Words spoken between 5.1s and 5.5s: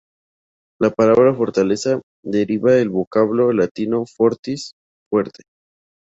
"fuerte".